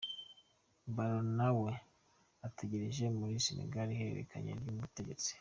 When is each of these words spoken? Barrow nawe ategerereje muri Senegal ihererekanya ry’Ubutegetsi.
Barrow 0.95 1.25
nawe 1.37 1.71
ategerereje 2.47 3.05
muri 3.19 3.33
Senegal 3.45 3.87
ihererekanya 3.89 4.51
ry’Ubutegetsi. 4.59 5.31